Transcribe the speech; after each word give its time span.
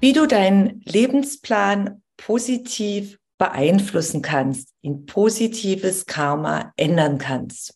Wie 0.00 0.14
du 0.14 0.26
deinen 0.26 0.80
Lebensplan 0.86 2.02
positiv 2.16 3.18
beeinflussen 3.36 4.22
kannst, 4.22 4.70
in 4.82 5.06
positives 5.06 6.06
Karma 6.06 6.72
ändern 6.76 7.18
kannst. 7.18 7.74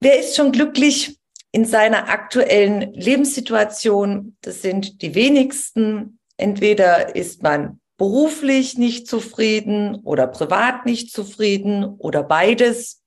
Wer 0.00 0.18
ist 0.18 0.34
schon 0.36 0.50
glücklich 0.50 1.18
in 1.52 1.64
seiner 1.64 2.08
aktuellen 2.08 2.92
Lebenssituation? 2.92 4.36
Das 4.40 4.62
sind 4.62 5.02
die 5.02 5.14
wenigsten. 5.14 6.18
Entweder 6.36 7.14
ist 7.14 7.42
man 7.42 7.80
beruflich 7.98 8.78
nicht 8.78 9.06
zufrieden 9.06 9.96
oder 10.02 10.26
privat 10.26 10.86
nicht 10.86 11.12
zufrieden 11.12 11.84
oder 11.84 12.24
beides. 12.24 13.02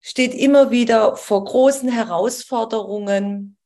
Steht 0.00 0.34
immer 0.34 0.70
wieder 0.70 1.16
vor 1.16 1.44
großen 1.44 1.90
Herausforderungen. 1.90 3.57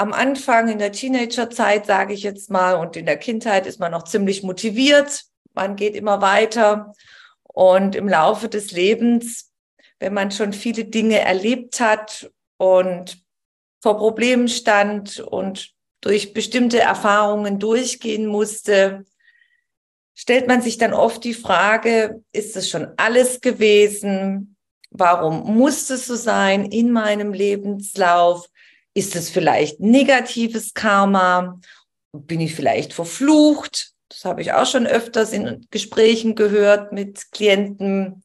Am 0.00 0.14
Anfang 0.14 0.68
in 0.68 0.78
der 0.78 0.92
Teenagerzeit, 0.92 1.84
sage 1.84 2.14
ich 2.14 2.22
jetzt 2.22 2.48
mal, 2.48 2.76
und 2.76 2.96
in 2.96 3.04
der 3.04 3.18
Kindheit 3.18 3.66
ist 3.66 3.80
man 3.80 3.92
noch 3.92 4.04
ziemlich 4.04 4.42
motiviert. 4.42 5.24
Man 5.52 5.76
geht 5.76 5.94
immer 5.94 6.22
weiter. 6.22 6.94
Und 7.42 7.94
im 7.94 8.08
Laufe 8.08 8.48
des 8.48 8.72
Lebens, 8.72 9.52
wenn 9.98 10.14
man 10.14 10.30
schon 10.30 10.54
viele 10.54 10.86
Dinge 10.86 11.20
erlebt 11.20 11.80
hat 11.80 12.32
und 12.56 13.22
vor 13.82 13.98
Problemen 13.98 14.48
stand 14.48 15.20
und 15.20 15.74
durch 16.00 16.32
bestimmte 16.32 16.80
Erfahrungen 16.80 17.58
durchgehen 17.58 18.24
musste, 18.24 19.04
stellt 20.14 20.48
man 20.48 20.62
sich 20.62 20.78
dann 20.78 20.94
oft 20.94 21.24
die 21.24 21.34
Frage, 21.34 22.24
ist 22.32 22.56
es 22.56 22.70
schon 22.70 22.88
alles 22.96 23.42
gewesen? 23.42 24.56
Warum 24.88 25.58
muss 25.58 25.90
es 25.90 26.06
so 26.06 26.16
sein 26.16 26.64
in 26.64 26.90
meinem 26.90 27.34
Lebenslauf? 27.34 28.48
Ist 29.00 29.16
es 29.16 29.30
vielleicht 29.30 29.80
negatives 29.80 30.74
Karma? 30.74 31.58
Bin 32.12 32.38
ich 32.38 32.54
vielleicht 32.54 32.92
verflucht? 32.92 33.94
Das 34.10 34.26
habe 34.26 34.42
ich 34.42 34.52
auch 34.52 34.66
schon 34.66 34.86
öfters 34.86 35.32
in 35.32 35.66
Gesprächen 35.70 36.34
gehört 36.34 36.92
mit 36.92 37.32
Klienten. 37.32 38.22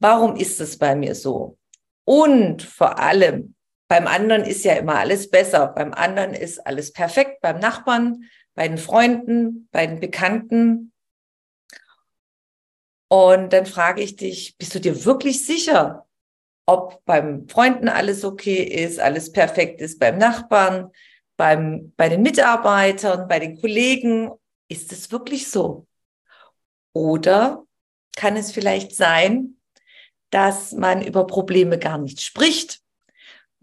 Warum 0.00 0.34
ist 0.34 0.60
es 0.60 0.78
bei 0.78 0.96
mir 0.96 1.14
so? 1.14 1.58
Und 2.02 2.64
vor 2.64 2.98
allem, 2.98 3.54
beim 3.86 4.08
anderen 4.08 4.42
ist 4.42 4.64
ja 4.64 4.74
immer 4.74 4.96
alles 4.96 5.30
besser. 5.30 5.68
Beim 5.68 5.94
anderen 5.94 6.34
ist 6.34 6.66
alles 6.66 6.92
perfekt. 6.92 7.40
Beim 7.40 7.60
Nachbarn, 7.60 8.24
bei 8.56 8.66
den 8.66 8.78
Freunden, 8.78 9.68
bei 9.70 9.86
den 9.86 10.00
Bekannten. 10.00 10.92
Und 13.06 13.52
dann 13.52 13.66
frage 13.66 14.02
ich 14.02 14.16
dich, 14.16 14.56
bist 14.58 14.74
du 14.74 14.80
dir 14.80 15.04
wirklich 15.04 15.46
sicher, 15.46 16.04
ob 16.66 17.04
beim 17.04 17.48
Freunden 17.48 17.88
alles 17.88 18.24
okay 18.24 18.62
ist, 18.62 18.98
alles 18.98 19.32
perfekt 19.32 19.80
ist, 19.80 19.98
beim 19.98 20.18
Nachbarn, 20.18 20.90
beim, 21.36 21.92
bei 21.96 22.08
den 22.08 22.22
Mitarbeitern, 22.22 23.28
bei 23.28 23.38
den 23.38 23.60
Kollegen? 23.60 24.30
Ist 24.68 24.92
es 24.92 25.12
wirklich 25.12 25.50
so? 25.50 25.86
Oder 26.92 27.64
kann 28.16 28.36
es 28.36 28.52
vielleicht 28.52 28.94
sein, 28.94 29.56
dass 30.30 30.72
man 30.72 31.02
über 31.02 31.26
Probleme 31.26 31.78
gar 31.78 31.98
nicht 31.98 32.20
spricht, 32.20 32.80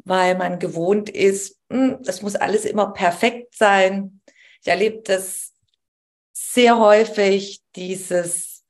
weil 0.03 0.38
man 0.38 0.59
gewohnt 0.59 1.09
ist, 1.09 1.59
hm, 1.72 2.00
das 2.03 2.22
muss 2.22 2.35
alles 2.35 2.66
immer 2.66 2.94
perfekt 2.94 3.56
sein. 3.56 4.22
Ich 4.62 4.68
erlebe 4.68 5.01
das 5.03 5.53
sehr 6.33 6.78
häufig, 6.78 7.62
dieses, 7.75 8.66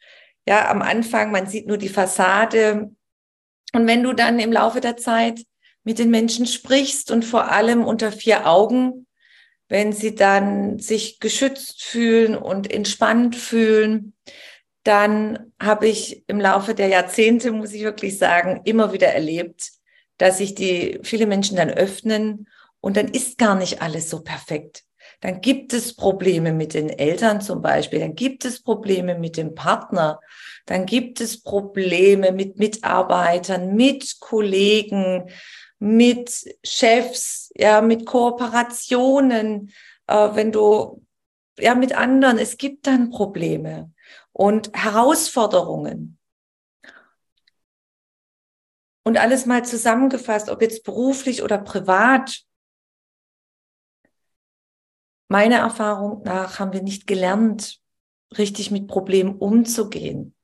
ja, 0.48 0.70
am 0.70 0.82
Anfang, 0.82 1.32
man 1.32 1.48
sieht 1.48 1.68
nur 1.68 1.78
die 1.78 1.90
Fassade. 1.90 2.92
Und 3.74 3.88
wenn 3.88 4.04
du 4.04 4.14
dann 4.14 4.40
im 4.40 4.52
Laufe 4.52 4.82
der 4.82 4.98
Zeit 4.98 5.44
mit 5.84 6.00
den 6.00 6.10
Menschen 6.10 6.46
sprichst 6.46 7.12
und 7.12 7.24
vor 7.24 7.52
allem 7.52 7.84
unter 7.84 8.12
vier 8.12 8.48
Augen, 8.48 9.08
wenn 9.70 9.94
sie 9.94 10.16
dann 10.16 10.80
sich 10.80 11.20
geschützt 11.20 11.84
fühlen 11.84 12.36
und 12.36 12.72
entspannt 12.72 13.36
fühlen, 13.36 14.14
dann 14.84 15.54
habe 15.62 15.88
ich 15.88 16.24
im 16.28 16.40
Laufe 16.40 16.76
der 16.76 16.88
Jahrzehnte, 16.88 17.52
muss 17.52 17.74
ich 17.74 17.84
wirklich 17.84 18.18
sagen, 18.18 18.62
immer 18.66 18.94
wieder 18.94 19.08
erlebt, 19.08 19.72
dass 20.18 20.40
sich 20.40 20.56
die 20.56 21.00
viele 21.04 21.26
Menschen 21.26 21.56
dann 21.56 21.70
öffnen 21.70 22.48
und 22.82 22.98
dann 22.98 23.08
ist 23.08 23.38
gar 23.38 23.56
nicht 23.56 23.82
alles 23.82 24.10
so 24.10 24.22
perfekt. 24.22 24.84
Dann 25.22 25.40
gibt 25.40 25.74
es 25.74 25.96
Probleme 25.96 26.52
mit 26.52 26.74
den 26.74 26.90
Eltern 26.90 27.42
zum 27.42 27.62
Beispiel, 27.62 28.00
dann 28.00 28.16
gibt 28.16 28.44
es 28.44 28.62
Probleme 28.62 29.18
mit 29.18 29.38
dem 29.38 29.56
Partner, 29.56 30.20
dann 30.66 30.86
gibt 30.86 31.22
es 31.22 31.42
Probleme 31.42 32.32
mit 32.32 32.58
Mitarbeitern, 32.58 33.76
mit 33.76 34.20
Kollegen, 34.20 35.30
mit 35.80 36.56
Chefs, 36.64 37.52
ja, 37.56 37.82
mit 37.82 38.06
Kooperationen, 38.06 39.72
äh, 40.08 40.30
wenn 40.34 40.52
du 40.52 41.06
ja 41.60 41.76
mit 41.76 41.94
anderen, 41.94 42.38
es 42.38 42.58
gibt 42.58 42.88
dann 42.88 43.10
Probleme 43.10 43.92
und 44.34 44.72
Herausforderungen. 44.74 46.18
Und 49.04 49.18
alles 49.18 49.46
mal 49.46 49.66
zusammengefasst, 49.66 50.50
ob 50.50 50.62
jetzt 50.62 50.84
beruflich 50.84 51.42
oder 51.42 51.58
privat. 51.58 52.44
Meiner 55.32 55.60
Erfahrung 55.60 56.24
nach 56.24 56.60
haben 56.60 56.74
wir 56.74 56.84
nicht 56.84 57.08
gelernt, 57.08 57.82
richtig 58.38 58.70
mit 58.70 58.90
Problemen 58.90 59.38
umzugehen. 59.38 60.36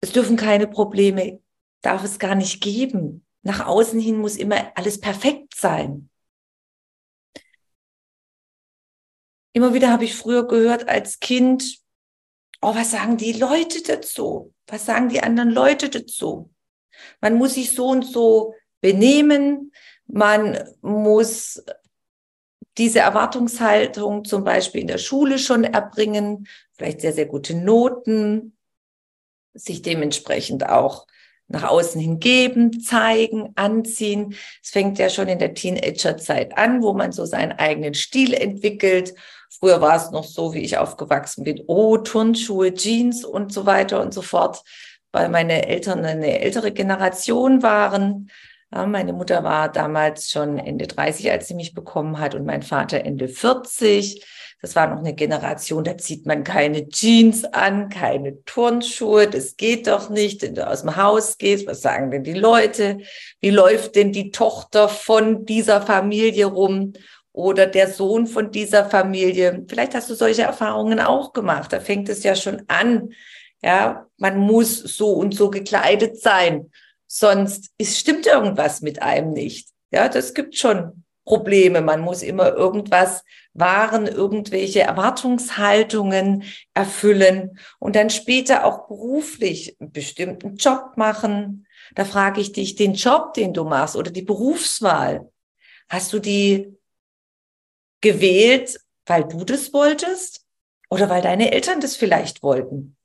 Es 0.00 0.12
dürfen 0.12 0.36
keine 0.36 0.68
Probleme, 0.68 1.42
darf 1.80 2.04
es 2.04 2.20
gar 2.20 2.36
nicht 2.36 2.62
geben. 2.62 3.26
Nach 3.42 3.66
außen 3.66 3.98
hin 3.98 4.16
muss 4.16 4.36
immer 4.36 4.70
alles 4.76 5.00
perfekt 5.00 5.56
sein. 5.56 6.08
Immer 9.52 9.74
wieder 9.74 9.90
habe 9.90 10.04
ich 10.04 10.14
früher 10.14 10.46
gehört 10.46 10.88
als 10.88 11.18
Kind, 11.18 11.80
oh, 12.60 12.76
was 12.76 12.92
sagen 12.92 13.16
die 13.16 13.32
Leute 13.32 13.82
dazu? 13.82 14.54
Was 14.68 14.86
sagen 14.86 15.08
die 15.08 15.20
anderen 15.20 15.50
Leute 15.50 15.88
dazu? 15.88 16.54
Man 17.20 17.34
muss 17.34 17.54
sich 17.54 17.74
so 17.74 17.88
und 17.88 18.04
so 18.04 18.54
benehmen. 18.80 19.72
Man 20.06 20.58
muss 20.80 21.60
diese 22.78 23.00
Erwartungshaltung 23.00 24.24
zum 24.24 24.44
Beispiel 24.44 24.80
in 24.82 24.86
der 24.86 24.98
Schule 24.98 25.38
schon 25.38 25.64
erbringen, 25.64 26.46
vielleicht 26.72 27.00
sehr, 27.00 27.12
sehr 27.12 27.26
gute 27.26 27.54
Noten, 27.54 28.56
sich 29.52 29.82
dementsprechend 29.82 30.68
auch 30.68 31.06
nach 31.48 31.64
außen 31.64 32.00
hin 32.00 32.20
geben, 32.20 32.80
zeigen, 32.80 33.52
anziehen. 33.56 34.34
Es 34.62 34.70
fängt 34.70 34.98
ja 34.98 35.08
schon 35.08 35.28
in 35.28 35.38
der 35.38 35.54
Teenagerzeit 35.54 36.56
an, 36.56 36.82
wo 36.82 36.92
man 36.92 37.10
so 37.10 37.24
seinen 37.24 37.52
eigenen 37.52 37.94
Stil 37.94 38.34
entwickelt. 38.34 39.14
Früher 39.50 39.80
war 39.80 39.96
es 39.96 40.10
noch 40.10 40.24
so, 40.24 40.52
wie 40.52 40.60
ich 40.60 40.76
aufgewachsen 40.76 41.44
bin. 41.44 41.62
Oh, 41.66 41.96
Turnschuhe, 41.96 42.74
Jeans 42.74 43.24
und 43.24 43.52
so 43.52 43.64
weiter 43.64 44.02
und 44.02 44.12
so 44.12 44.20
fort, 44.20 44.62
weil 45.10 45.30
meine 45.30 45.66
Eltern 45.66 46.04
eine 46.04 46.40
ältere 46.40 46.70
Generation 46.70 47.62
waren. 47.62 48.30
Ja, 48.70 48.84
meine 48.86 49.14
Mutter 49.14 49.44
war 49.44 49.72
damals 49.72 50.30
schon 50.30 50.58
Ende 50.58 50.86
30, 50.86 51.30
als 51.30 51.48
sie 51.48 51.54
mich 51.54 51.72
bekommen 51.72 52.18
hat 52.18 52.34
und 52.34 52.44
mein 52.44 52.62
Vater 52.62 53.04
Ende 53.04 53.28
40. 53.28 54.24
Das 54.60 54.74
war 54.74 54.88
noch 54.88 54.98
eine 54.98 55.14
Generation, 55.14 55.84
da 55.84 55.96
zieht 55.96 56.26
man 56.26 56.42
keine 56.42 56.88
Jeans 56.88 57.44
an, 57.44 57.88
keine 57.90 58.44
Turnschuhe, 58.44 59.28
das 59.28 59.56
geht 59.56 59.86
doch 59.86 60.10
nicht, 60.10 60.42
wenn 60.42 60.56
du 60.56 60.66
aus 60.66 60.80
dem 60.80 60.96
Haus 60.96 61.38
gehst, 61.38 61.68
was 61.68 61.80
sagen 61.80 62.10
denn 62.10 62.24
die 62.24 62.34
Leute? 62.34 62.98
Wie 63.40 63.50
läuft 63.50 63.94
denn 63.94 64.10
die 64.12 64.32
Tochter 64.32 64.88
von 64.88 65.44
dieser 65.44 65.80
Familie 65.80 66.46
rum 66.46 66.92
oder 67.32 67.66
der 67.66 67.88
Sohn 67.88 68.26
von 68.26 68.50
dieser 68.50 68.84
Familie? 68.84 69.64
Vielleicht 69.68 69.94
hast 69.94 70.10
du 70.10 70.14
solche 70.14 70.42
Erfahrungen 70.42 70.98
auch 70.98 71.32
gemacht, 71.32 71.72
da 71.72 71.78
fängt 71.78 72.08
es 72.08 72.24
ja 72.24 72.34
schon 72.34 72.64
an. 72.66 73.10
Ja, 73.62 74.06
man 74.18 74.38
muss 74.38 74.78
so 74.78 75.12
und 75.12 75.34
so 75.34 75.50
gekleidet 75.50 76.20
sein, 76.20 76.70
sonst 77.08 77.72
ist, 77.78 77.98
stimmt 77.98 78.26
irgendwas 78.26 78.82
mit 78.82 79.02
einem 79.02 79.32
nicht. 79.32 79.70
Ja, 79.90 80.08
das 80.08 80.34
gibt 80.34 80.56
schon 80.56 81.04
Probleme, 81.24 81.82
man 81.82 82.00
muss 82.00 82.22
immer 82.22 82.54
irgendwas 82.54 83.22
wahren, 83.52 84.06
irgendwelche 84.06 84.80
Erwartungshaltungen 84.80 86.44
erfüllen 86.72 87.58
und 87.78 87.96
dann 87.96 88.08
später 88.08 88.64
auch 88.64 88.86
beruflich 88.86 89.76
einen 89.80 89.92
bestimmten 89.92 90.56
Job 90.56 90.92
machen. 90.96 91.66
Da 91.94 92.04
frage 92.04 92.40
ich 92.40 92.52
dich, 92.52 92.76
den 92.76 92.94
Job, 92.94 93.34
den 93.34 93.52
du 93.52 93.64
machst 93.64 93.96
oder 93.96 94.10
die 94.10 94.22
Berufswahl, 94.22 95.30
hast 95.90 96.12
du 96.12 96.18
die 96.18 96.78
gewählt, 98.00 98.78
weil 99.04 99.24
du 99.24 99.44
das 99.44 99.72
wolltest 99.72 100.46
oder 100.88 101.10
weil 101.10 101.20
deine 101.20 101.52
Eltern 101.52 101.80
das 101.80 101.96
vielleicht 101.96 102.42
wollten 102.42 102.96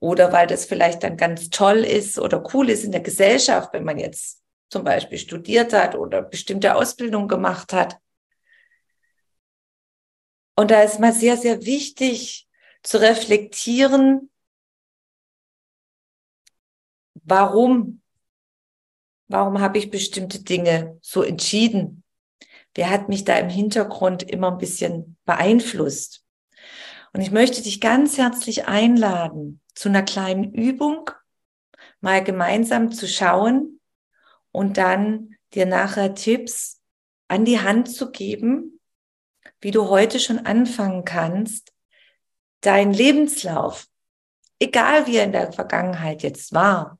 oder 0.00 0.32
weil 0.32 0.46
das 0.46 0.64
vielleicht 0.64 1.02
dann 1.02 1.16
ganz 1.16 1.50
toll 1.50 1.78
ist 1.78 2.18
oder 2.18 2.44
cool 2.54 2.70
ist 2.70 2.84
in 2.84 2.92
der 2.92 3.00
Gesellschaft, 3.00 3.72
wenn 3.72 3.84
man 3.84 3.98
jetzt 3.98 4.42
zum 4.70 4.84
Beispiel 4.84 5.18
studiert 5.18 5.72
hat 5.72 5.94
oder 5.94 6.22
bestimmte 6.22 6.74
Ausbildung 6.74 7.26
gemacht 7.26 7.72
hat. 7.72 7.98
Und 10.56 10.70
da 10.70 10.82
ist 10.82 11.00
mal 11.00 11.12
sehr, 11.12 11.36
sehr 11.36 11.64
wichtig 11.64 12.48
zu 12.82 13.00
reflektieren, 13.00 14.30
warum, 17.14 18.02
warum 19.28 19.60
habe 19.60 19.78
ich 19.78 19.90
bestimmte 19.90 20.42
Dinge 20.42 20.98
so 21.00 21.22
entschieden? 21.22 22.04
Wer 22.74 22.90
hat 22.90 23.08
mich 23.08 23.24
da 23.24 23.38
im 23.38 23.48
Hintergrund 23.48 24.22
immer 24.22 24.52
ein 24.52 24.58
bisschen 24.58 25.16
beeinflusst? 25.24 26.24
Und 27.12 27.20
ich 27.20 27.30
möchte 27.30 27.62
dich 27.62 27.80
ganz 27.80 28.18
herzlich 28.18 28.66
einladen 28.66 29.60
zu 29.78 29.88
einer 29.88 30.02
kleinen 30.02 30.52
Übung, 30.54 31.08
mal 32.00 32.24
gemeinsam 32.24 32.90
zu 32.90 33.06
schauen, 33.06 33.80
und 34.50 34.76
dann 34.76 35.36
dir 35.54 35.66
nachher 35.66 36.16
Tipps 36.16 36.80
an 37.28 37.44
die 37.44 37.60
Hand 37.60 37.88
zu 37.88 38.10
geben, 38.10 38.80
wie 39.60 39.70
du 39.70 39.88
heute 39.88 40.18
schon 40.18 40.40
anfangen 40.40 41.04
kannst, 41.04 41.72
dein 42.60 42.92
Lebenslauf, 42.92 43.86
egal 44.58 45.06
wie 45.06 45.18
er 45.18 45.24
in 45.24 45.32
der 45.32 45.52
Vergangenheit 45.52 46.24
jetzt 46.24 46.52
war, 46.52 46.98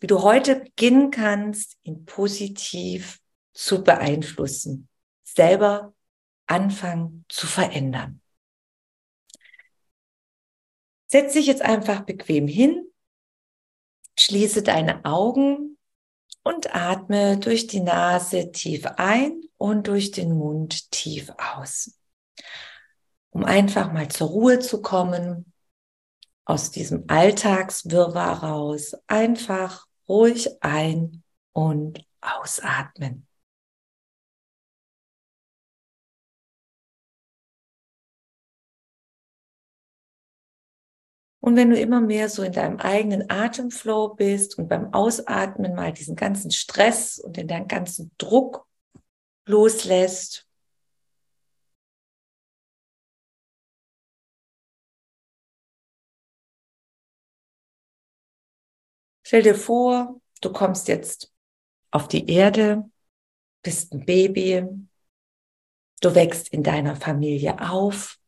wie 0.00 0.06
du 0.06 0.22
heute 0.22 0.56
beginnen 0.56 1.10
kannst, 1.10 1.76
ihn 1.82 2.06
positiv 2.06 3.20
zu 3.52 3.84
beeinflussen, 3.84 4.88
selber 5.24 5.92
anfangen 6.46 7.26
zu 7.28 7.46
verändern. 7.46 8.22
Setz 11.10 11.32
dich 11.32 11.46
jetzt 11.46 11.62
einfach 11.62 12.02
bequem 12.02 12.46
hin, 12.46 12.86
schließe 14.18 14.62
deine 14.62 15.04
Augen 15.04 15.78
und 16.42 16.74
atme 16.74 17.38
durch 17.38 17.66
die 17.66 17.80
Nase 17.80 18.52
tief 18.52 18.84
ein 18.96 19.40
und 19.56 19.88
durch 19.88 20.10
den 20.10 20.36
Mund 20.36 20.90
tief 20.90 21.32
aus. 21.38 21.98
Um 23.30 23.44
einfach 23.44 23.92
mal 23.92 24.08
zur 24.08 24.28
Ruhe 24.28 24.58
zu 24.58 24.82
kommen, 24.82 25.52
aus 26.44 26.70
diesem 26.70 27.04
Alltagswirrwarr 27.08 28.42
raus, 28.42 28.94
einfach 29.06 29.86
ruhig 30.08 30.62
ein 30.62 31.22
und 31.52 32.04
ausatmen. 32.20 33.27
Und 41.40 41.56
wenn 41.56 41.70
du 41.70 41.78
immer 41.78 42.00
mehr 42.00 42.28
so 42.28 42.42
in 42.42 42.52
deinem 42.52 42.78
eigenen 42.78 43.30
Atemflow 43.30 44.14
bist 44.14 44.58
und 44.58 44.68
beim 44.68 44.92
Ausatmen 44.92 45.74
mal 45.74 45.92
diesen 45.92 46.16
ganzen 46.16 46.50
Stress 46.50 47.18
und 47.18 47.36
den 47.36 47.48
ganzen 47.68 48.10
Druck 48.18 48.66
loslässt, 49.46 50.48
Stell 59.28 59.42
dir 59.42 59.54
vor, 59.54 60.22
du 60.40 60.50
kommst 60.50 60.88
jetzt 60.88 61.34
auf 61.90 62.08
die 62.08 62.30
Erde, 62.30 62.90
bist 63.62 63.92
ein 63.92 64.06
Baby, 64.06 64.64
du 66.00 66.14
wächst 66.14 66.48
in 66.48 66.62
deiner 66.62 66.96
Familie 66.96 67.60
auf, 67.60 68.18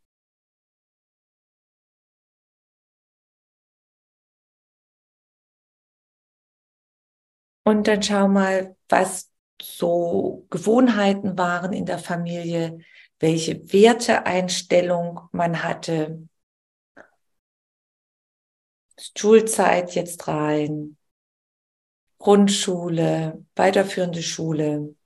Und 7.71 7.87
dann 7.87 8.03
schau 8.03 8.27
mal, 8.27 8.77
was 8.89 9.31
so 9.63 10.45
Gewohnheiten 10.51 11.39
waren 11.39 11.73
in 11.73 11.87
der 11.87 12.01
Familie, 12.01 12.81
welche 13.21 13.73
Werteeinstellung 13.73 15.21
man 15.31 15.63
hatte. 15.63 16.27
Schulzeit 18.99 19.95
jetzt 19.95 20.27
rein, 20.27 20.97
Grundschule, 22.19 23.47
weiterführende 23.55 24.25
Schule. 24.25 24.97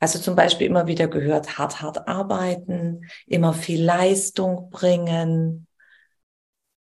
Also 0.00 0.18
zum 0.18 0.34
Beispiel 0.34 0.66
immer 0.66 0.88
wieder 0.88 1.06
gehört, 1.06 1.58
hart, 1.58 1.80
hart 1.80 2.08
arbeiten, 2.08 3.08
immer 3.28 3.54
viel 3.54 3.84
Leistung 3.84 4.68
bringen, 4.70 5.68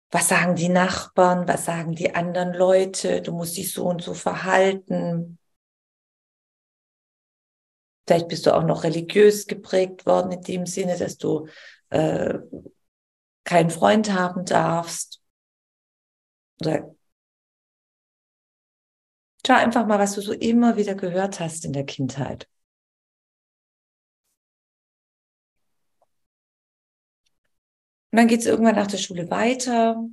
was 0.09 0.29
sagen 0.29 0.55
die 0.55 0.69
Nachbarn, 0.69 1.47
was 1.47 1.65
sagen 1.65 1.93
die 1.93 2.15
anderen 2.15 2.53
Leute, 2.53 3.21
du 3.21 3.33
musst 3.33 3.57
dich 3.57 3.73
so 3.73 3.87
und 3.87 4.01
so 4.01 4.13
verhalten. 4.13 5.37
Vielleicht 8.05 8.29
bist 8.29 8.45
du 8.45 8.55
auch 8.55 8.63
noch 8.63 8.83
religiös 8.83 9.47
geprägt 9.47 10.05
worden 10.05 10.31
in 10.31 10.41
dem 10.41 10.65
Sinne, 10.65 10.97
dass 10.97 11.17
du 11.17 11.47
äh, 11.89 12.35
keinen 13.43 13.69
Freund 13.69 14.13
haben 14.13 14.45
darfst. 14.45 15.21
Oder 16.61 16.95
schau 19.45 19.53
einfach 19.55 19.85
mal, 19.85 19.99
was 19.99 20.15
du 20.15 20.21
so 20.21 20.31
immer 20.31 20.77
wieder 20.77 20.95
gehört 20.95 21.39
hast 21.41 21.65
in 21.65 21.73
der 21.73 21.85
Kindheit. 21.85 22.47
Und 28.11 28.17
dann 28.17 28.27
geht 28.27 28.39
es 28.41 28.45
irgendwann 28.45 28.75
nach 28.75 28.87
der 28.87 28.97
Schule 28.97 29.29
weiter. 29.29 30.03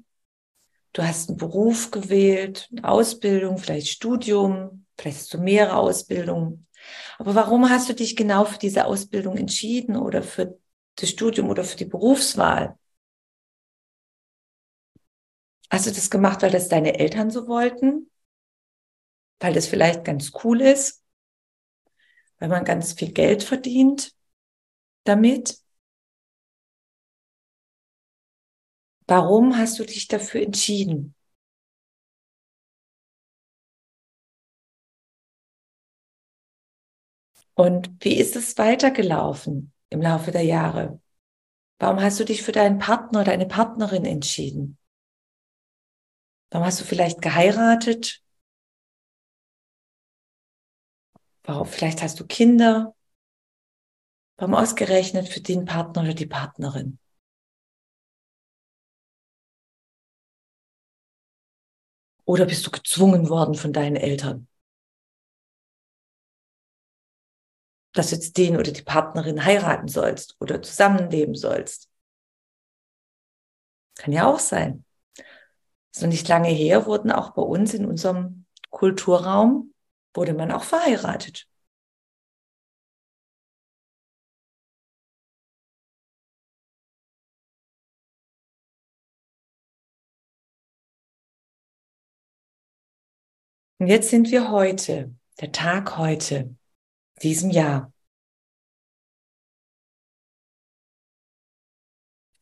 Du 0.93 1.03
hast 1.03 1.29
einen 1.29 1.39
Beruf 1.39 1.91
gewählt, 1.91 2.69
eine 2.73 2.89
Ausbildung, 2.89 3.59
vielleicht 3.59 3.89
Studium, 3.89 4.87
vielleicht 4.99 5.19
hast 5.19 5.35
du 5.35 5.39
mehrere 5.39 5.77
Ausbildungen. 5.77 6.67
Aber 7.19 7.35
warum 7.35 7.69
hast 7.69 7.89
du 7.89 7.95
dich 7.95 8.17
genau 8.17 8.45
für 8.45 8.59
diese 8.59 8.87
Ausbildung 8.87 9.37
entschieden 9.37 9.97
oder 9.97 10.23
für 10.23 10.59
das 10.97 11.11
Studium 11.11 11.51
oder 11.51 11.65
für 11.65 11.77
die 11.77 11.85
Berufswahl? 11.87 12.77
Hast 15.71 15.87
du 15.87 15.91
das 15.91 16.09
gemacht, 16.11 16.41
weil 16.41 16.51
das 16.53 16.69
deine 16.71 16.99
Eltern 16.99 17.31
so 17.31 17.47
wollten? 17.49 18.11
Weil 19.39 19.53
das 19.55 19.67
vielleicht 19.69 20.05
ganz 20.05 20.33
cool 20.43 20.61
ist? 20.61 21.05
Weil 22.39 22.49
man 22.49 22.65
ganz 22.65 22.93
viel 22.93 23.13
Geld 23.13 23.43
verdient 23.43 24.13
damit? 25.05 25.59
Warum 29.07 29.57
hast 29.57 29.79
du 29.79 29.85
dich 29.85 30.09
dafür 30.09 30.43
entschieden? 30.43 31.15
Und 37.55 37.91
wie 38.05 38.15
ist 38.17 38.37
es 38.37 38.57
weitergelaufen 38.59 39.73
im 39.91 40.01
Laufe 40.01 40.31
der 40.31 40.43
Jahre? 40.45 41.01
Warum 41.81 42.01
hast 42.03 42.21
du 42.21 42.25
dich 42.25 42.43
für 42.43 42.53
deinen 42.53 42.79
Partner 42.79 43.21
oder 43.23 43.33
deine 43.33 43.47
Partnerin 43.47 44.05
entschieden? 44.07 44.79
Warum 46.51 46.67
hast 46.67 46.81
du 46.81 46.85
vielleicht 46.87 47.21
geheiratet? 47.21 48.23
Warum 51.45 51.67
vielleicht 51.67 52.03
hast 52.03 52.21
du 52.21 52.27
Kinder? 52.27 52.95
Warum 54.37 54.55
ausgerechnet 54.55 55.29
für 55.29 55.41
den 55.41 55.65
Partner 55.65 56.03
oder 56.03 56.15
die 56.15 56.27
Partnerin? 56.27 57.01
Oder 62.25 62.47
bist 62.47 62.67
du 62.67 62.71
gezwungen 62.71 63.29
worden 63.29 63.55
von 63.55 63.73
deinen 63.73 63.97
Eltern? 63.97 64.49
Dass 67.93 68.11
du 68.11 68.17
jetzt 68.17 68.37
den 68.39 68.57
oder 68.57 68.73
die 68.73 68.83
Partnerin 68.83 69.45
heiraten 69.45 69.89
sollst 69.89 70.37
oder 70.41 70.63
zusammenleben 70.63 71.35
sollst. 71.35 71.89
Kann 73.97 74.13
ja 74.13 74.27
auch 74.27 74.41
sein. 74.41 74.85
So 75.93 76.07
nicht 76.07 76.27
lange 76.27 76.49
her 76.49 76.87
wurden 76.87 77.13
auch 77.13 77.31
bei 77.35 77.43
uns 77.43 77.73
in 77.73 77.87
unserem 77.87 78.47
Kulturraum, 78.71 79.73
wurde 80.13 80.35
man 80.35 80.51
auch 80.51 80.65
verheiratet. 80.65 81.47
Und 93.85 93.91
jetzt 93.91 94.09
sind 94.09 94.31
wir 94.31 94.51
heute, 94.51 95.15
der 95.43 95.53
Tag 95.53 95.99
heute. 95.99 96.57
diesem 97.21 97.51
Jahr. 97.51 97.93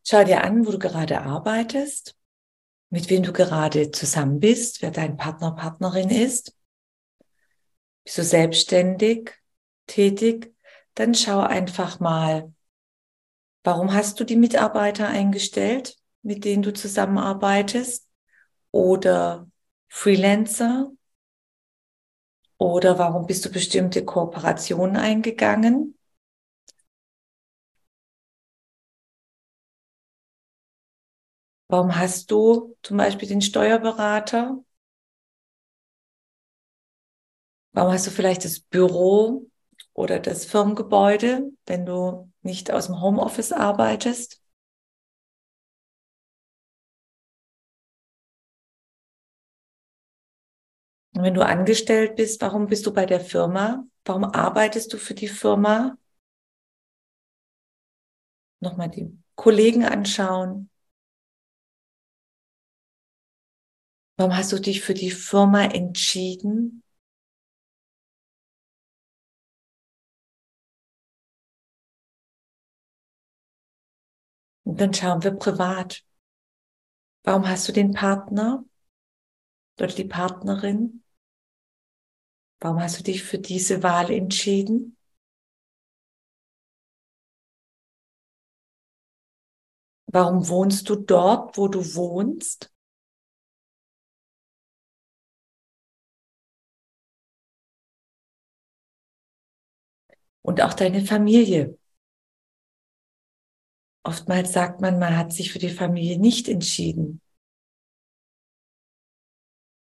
Schau 0.04 0.22
dir 0.22 0.44
an, 0.44 0.64
wo 0.64 0.70
du 0.70 0.78
gerade 0.78 1.22
arbeitest, 1.22 2.16
mit 2.90 3.10
wem 3.10 3.24
du 3.24 3.32
gerade 3.32 3.90
zusammen 3.90 4.38
bist, 4.38 4.82
wer 4.82 4.92
dein 4.92 5.16
Partner, 5.16 5.50
Partnerin 5.50 6.10
ist. 6.10 6.56
Bist 8.04 8.18
du 8.18 8.22
selbstständig, 8.22 9.32
tätig? 9.88 10.54
Dann 10.94 11.12
schau 11.12 11.40
einfach 11.40 11.98
mal, 11.98 12.54
warum 13.64 13.92
hast 13.92 14.20
du 14.20 14.22
die 14.22 14.36
Mitarbeiter 14.36 15.08
eingestellt, 15.08 15.98
mit 16.22 16.44
denen 16.44 16.62
du 16.62 16.72
zusammenarbeitest? 16.72 18.08
Oder 18.70 19.50
Freelancer? 19.88 20.92
Oder 22.62 22.96
warum 22.98 23.26
bist 23.26 23.44
du 23.44 23.50
bestimmte 23.50 24.04
Kooperationen 24.04 24.96
eingegangen? 24.96 25.98
Warum 31.68 31.96
hast 31.96 32.30
du 32.30 32.76
zum 32.84 32.98
Beispiel 32.98 33.28
den 33.28 33.42
Steuerberater? 33.42 34.62
Warum 37.72 37.92
hast 37.92 38.06
du 38.06 38.10
vielleicht 38.10 38.44
das 38.44 38.60
Büro 38.60 39.46
oder 39.94 40.18
das 40.20 40.44
Firmengebäude, 40.46 41.52
wenn 41.66 41.86
du 41.86 42.30
nicht 42.42 42.70
aus 42.72 42.86
dem 42.86 43.00
Homeoffice 43.00 43.52
arbeitest? 43.52 44.41
Und 51.14 51.22
wenn 51.22 51.34
du 51.34 51.44
angestellt 51.44 52.16
bist, 52.16 52.40
warum 52.42 52.66
bist 52.66 52.84
du 52.86 52.92
bei 52.92 53.06
der 53.06 53.20
Firma? 53.20 53.84
Warum 54.04 54.24
arbeitest 54.24 54.92
du 54.92 54.98
für 54.98 55.14
die 55.14 55.28
Firma? 55.28 55.96
Nochmal 58.60 58.88
die 58.88 59.18
Kollegen 59.34 59.84
anschauen. 59.84 60.70
Warum 64.16 64.34
hast 64.34 64.52
du 64.52 64.58
dich 64.58 64.80
für 64.80 64.94
die 64.94 65.10
Firma 65.10 65.64
entschieden? 65.66 66.82
Und 74.64 74.80
dann 74.80 74.92
schauen 74.92 75.22
wir 75.22 75.30
privat. 75.32 76.02
Warum 77.24 77.48
hast 77.48 77.66
du 77.68 77.72
den 77.72 77.92
Partner 77.92 78.64
oder 79.78 79.88
die 79.88 80.04
Partnerin? 80.04 81.01
Warum 82.62 82.80
hast 82.80 82.98
du 82.98 83.02
dich 83.02 83.24
für 83.24 83.38
diese 83.38 83.82
Wahl 83.82 84.10
entschieden? 84.10 84.96
Warum 90.06 90.48
wohnst 90.48 90.88
du 90.88 90.94
dort, 90.94 91.58
wo 91.58 91.66
du 91.66 91.80
wohnst? 91.96 92.72
und 100.42 100.60
auch 100.60 100.74
deine 100.74 101.04
Familie. 101.04 101.78
Oftmals 104.04 104.52
sagt 104.52 104.80
man, 104.80 104.98
man 104.98 105.16
hat 105.16 105.32
sich 105.32 105.52
für 105.52 105.58
die 105.58 105.68
Familie 105.68 106.18
nicht 106.18 106.48
entschieden. 106.48 107.20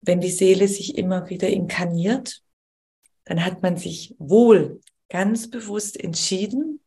Wenn 0.00 0.21
die 0.21 0.30
Seele 0.30 0.68
sich 0.68 0.97
immer 0.97 1.28
wieder 1.28 1.49
inkarniert, 1.49 2.42
dann 3.26 3.45
hat 3.45 3.62
man 3.62 3.76
sich 3.76 4.14
wohl 4.18 4.80
ganz 5.09 5.50
bewusst 5.50 6.00
entschieden, 6.02 6.80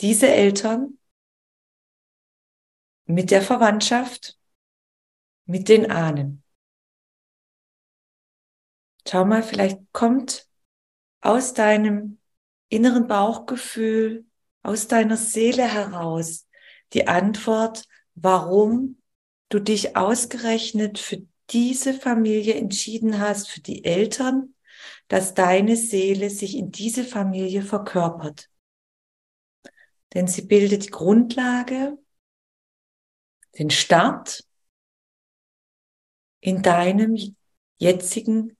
diese 0.00 0.28
Eltern 0.28 0.98
mit 3.06 3.30
der 3.30 3.42
Verwandtschaft, 3.42 4.38
mit 5.46 5.68
den 5.68 5.90
Ahnen. 5.90 6.42
Schau 9.08 9.24
mal, 9.24 9.44
vielleicht 9.44 9.78
kommt 9.92 10.48
aus 11.20 11.54
deinem 11.54 12.18
inneren 12.68 13.06
Bauchgefühl, 13.06 14.26
aus 14.62 14.88
deiner 14.88 15.16
Seele 15.16 15.62
heraus 15.62 16.48
die 16.92 17.06
Antwort, 17.06 17.86
warum 18.16 19.00
du 19.48 19.60
dich 19.60 19.96
ausgerechnet 19.96 20.98
für 20.98 21.24
diese 21.50 21.94
Familie 21.94 22.54
entschieden 22.54 23.20
hast, 23.20 23.48
für 23.48 23.60
die 23.60 23.84
Eltern, 23.84 24.55
dass 25.08 25.34
deine 25.34 25.76
Seele 25.76 26.30
sich 26.30 26.56
in 26.56 26.70
diese 26.70 27.04
Familie 27.04 27.62
verkörpert. 27.62 28.50
Denn 30.14 30.26
sie 30.26 30.42
bildet 30.42 30.86
die 30.86 30.90
Grundlage, 30.90 31.98
den 33.58 33.70
Start 33.70 34.44
in 36.40 36.62
deinem 36.62 37.16
jetzigen 37.78 38.56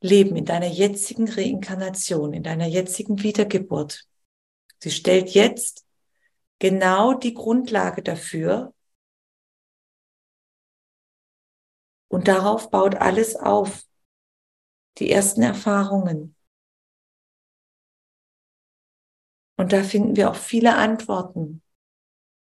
Leben, 0.00 0.36
in 0.36 0.44
deiner 0.44 0.68
jetzigen 0.68 1.28
Reinkarnation, 1.28 2.32
in 2.32 2.42
deiner 2.42 2.66
jetzigen 2.66 3.22
Wiedergeburt. 3.22 4.06
Sie 4.80 4.90
stellt 4.90 5.30
jetzt 5.30 5.86
genau 6.58 7.14
die 7.14 7.34
Grundlage 7.34 8.02
dafür 8.02 8.74
und 12.08 12.28
darauf 12.28 12.70
baut 12.70 12.94
alles 12.94 13.36
auf. 13.36 13.87
Die 14.98 15.10
ersten 15.10 15.42
Erfahrungen. 15.42 16.34
Und 19.56 19.72
da 19.72 19.82
finden 19.82 20.16
wir 20.16 20.30
auch 20.30 20.36
viele 20.36 20.76
Antworten, 20.76 21.62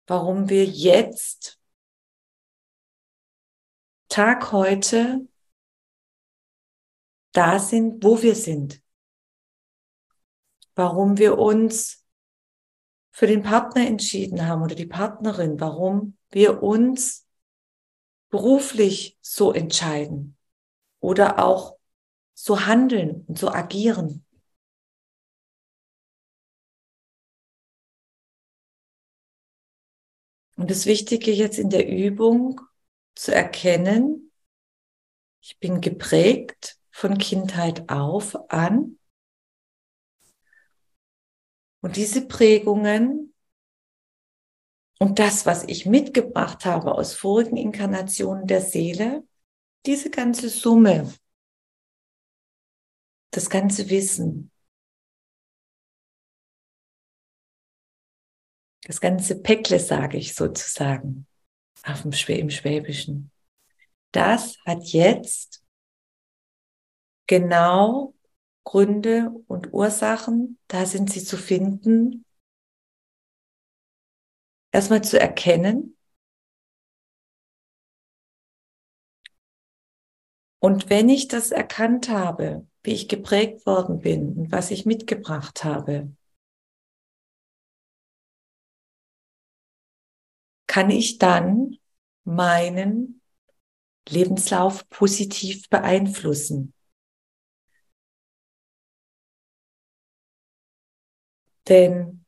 warum 0.08 0.50
wir 0.50 0.66
jetzt, 0.66 1.60
Tag 4.08 4.52
heute, 4.52 5.28
da 7.34 7.60
sind, 7.60 8.04
wo 8.04 8.22
wir 8.22 8.36
sind. 8.36 8.82
Warum 10.76 11.18
wir 11.18 11.38
uns 11.38 12.06
für 13.12 13.28
den 13.28 13.44
Partner 13.44 13.86
entschieden 13.88 14.48
haben 14.48 14.64
oder 14.64 14.76
die 14.76 14.86
Partnerin, 14.86 15.60
warum 15.60 16.18
wir 16.30 16.64
uns 16.64 17.28
beruflich 18.30 19.18
so 19.22 19.54
entscheiden 19.54 20.38
oder 21.00 21.44
auch 21.44 21.78
so 22.44 22.66
handeln 22.66 23.24
und 23.28 23.40
so 23.40 23.48
agieren. 23.48 24.26
Und 30.58 30.70
das 30.70 30.86
Wichtige 30.86 31.32
jetzt 31.32 31.58
in 31.58 31.70
der 31.70 31.88
Übung 31.88 32.60
zu 33.16 33.34
erkennen, 33.34 34.34
ich 35.40 35.58
bin 35.60 35.80
geprägt 35.80 36.78
von 36.92 37.18
Kindheit 37.18 37.90
auf 37.90 38.36
an. 38.52 39.00
Und 41.80 41.96
diese 41.96 42.28
Prägungen 42.28 43.34
und 45.00 45.18
das, 45.18 45.46
was 45.46 45.64
ich 45.64 45.86
mitgebracht 45.86 46.66
habe 46.66 46.96
aus 46.96 47.14
vorigen 47.14 47.56
Inkarnationen 47.56 48.48
der 48.48 48.60
Seele, 48.60 49.26
diese 49.86 50.10
ganze 50.10 50.50
Summe, 50.50 51.10
das 53.36 53.50
ganze 53.50 53.90
Wissen, 53.90 54.52
das 58.86 59.02
ganze 59.02 59.42
Päckle, 59.42 59.80
sage 59.80 60.18
ich 60.18 60.36
sozusagen, 60.36 61.28
auf 61.84 62.04
dem 62.04 62.12
Schwä 62.12 62.40
im 62.40 62.50
Schwäbischen, 62.50 63.32
das 64.12 64.58
hat 64.66 64.84
jetzt 64.84 65.64
genau 67.28 68.14
Gründe 68.64 69.32
und 69.48 69.74
Ursachen, 69.74 70.60
da 70.68 70.86
sind 70.86 71.12
sie 71.12 71.24
zu 71.24 71.38
finden, 71.38 72.26
erstmal 74.72 75.04
zu 75.04 75.20
erkennen. 75.20 75.98
Und 80.60 80.90
wenn 80.90 81.10
ich 81.10 81.28
das 81.28 81.52
erkannt 81.52 82.08
habe, 82.08 82.66
wie 82.84 82.92
ich 82.92 83.08
geprägt 83.08 83.66
worden 83.66 84.00
bin 84.00 84.34
und 84.34 84.52
was 84.52 84.72
ich 84.72 84.86
mitgebracht 84.86 85.64
habe, 85.64 86.12
kann 90.68 90.90
ich 90.90 91.18
dann 91.18 91.78
meinen 92.24 93.22
Lebenslauf 94.10 94.90
positiv 94.90 95.70
beeinflussen. 95.70 96.74
Denn 101.68 102.26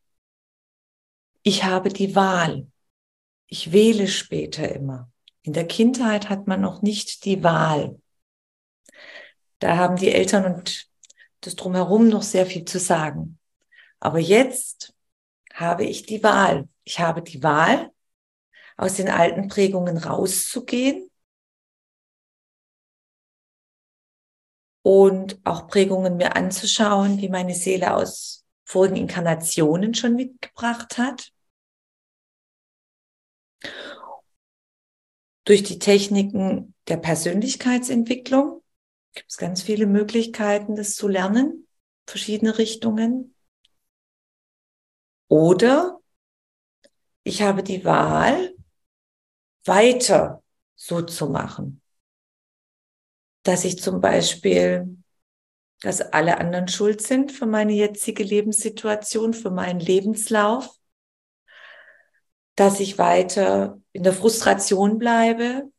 ich 1.44 1.64
habe 1.64 1.90
die 1.90 2.16
Wahl. 2.16 2.68
Ich 3.48 3.72
wähle 3.72 4.08
später 4.08 4.74
immer. 4.74 5.12
In 5.42 5.54
der 5.54 5.68
Kindheit 5.68 6.30
hat 6.30 6.48
man 6.48 6.62
noch 6.62 6.82
nicht 6.82 7.26
die 7.26 7.44
Wahl. 7.44 8.02
Da 9.66 9.78
haben 9.78 9.96
die 9.96 10.12
Eltern 10.12 10.46
und 10.46 10.88
das 11.42 11.56
drumherum 11.56 12.08
noch 12.08 12.22
sehr 12.22 12.46
viel 12.46 12.66
zu 12.66 12.78
sagen. 12.78 13.40
Aber 14.00 14.20
jetzt 14.20 14.94
habe 15.56 15.86
ich 15.86 16.06
die 16.06 16.22
Wahl. 16.22 16.70
Ich 16.84 17.00
habe 17.00 17.24
die 17.24 17.42
Wahl, 17.42 17.90
aus 18.78 18.94
den 18.94 19.10
alten 19.10 19.48
Prägungen 19.48 19.98
rauszugehen 19.98 21.10
und 24.84 25.40
auch 25.44 25.66
Prägungen 25.66 26.18
mir 26.18 26.36
anzuschauen, 26.36 27.18
die 27.18 27.30
meine 27.30 27.56
Seele 27.56 27.96
aus 27.96 28.46
vorigen 28.66 28.98
Inkarnationen 28.98 29.96
schon 29.96 30.16
mitgebracht 30.16 31.00
hat. 31.00 31.34
Durch 35.44 35.64
die 35.64 35.80
Techniken 35.80 36.76
der 36.88 36.98
Persönlichkeitsentwicklung 36.98 38.55
gibt 39.16 39.32
es 39.32 39.38
ganz 39.38 39.62
viele 39.62 39.88
Möglichkeiten, 39.88 40.76
das 40.76 40.94
zu 40.94 41.08
lernen, 41.08 41.68
verschiedene 42.06 42.58
Richtungen. 42.58 43.36
Oder 45.28 46.00
ich 47.24 47.42
habe 47.42 47.64
die 47.64 47.84
Wahl, 47.84 48.54
weiter 49.66 50.44
so 50.76 51.02
zu 51.02 51.30
machen, 51.30 51.82
dass 53.44 53.66
ich 53.66 53.82
zum 53.82 54.00
Beispiel, 54.00 54.98
dass 55.82 56.02
alle 56.02 56.38
anderen 56.38 56.68
schuld 56.68 57.02
sind 57.02 57.32
für 57.32 57.48
meine 57.48 57.74
jetzige 57.74 58.24
Lebenssituation, 58.24 59.34
für 59.34 59.50
meinen 59.50 59.80
Lebenslauf, 59.80 60.70
dass 62.56 62.80
ich 62.80 62.98
weiter 62.98 63.82
in 63.92 64.04
der 64.04 64.14
Frustration 64.14 64.98
bleibe, 64.98 65.72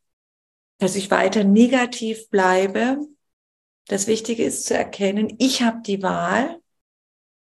dass 0.78 0.96
ich 0.96 1.10
weiter 1.10 1.44
negativ 1.44 2.28
bleibe. 2.28 2.98
Das 3.88 4.06
Wichtige 4.06 4.44
ist 4.44 4.66
zu 4.66 4.74
erkennen, 4.74 5.34
ich 5.38 5.62
habe 5.62 5.80
die 5.82 6.02
Wahl 6.02 6.60